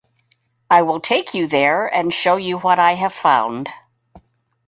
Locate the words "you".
1.35-1.45, 2.35-2.57